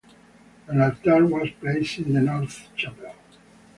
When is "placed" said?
1.59-1.99